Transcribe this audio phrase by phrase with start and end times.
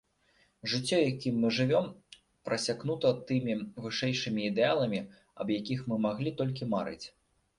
[0.71, 1.89] Жыццё, якім мы жывём,
[2.47, 3.53] прасякнута тымі
[3.85, 4.99] вышэйшымі ідэаламі,
[5.45, 7.01] аб якіх мы маглі толькі марыць.